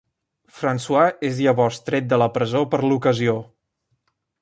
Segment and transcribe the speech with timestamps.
[0.61, 3.41] François és llavors tret de la presó per l'ocasió.